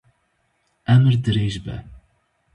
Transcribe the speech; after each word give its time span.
Emir 0.93 1.15
dirêj 1.23 1.57
be! 1.67 1.77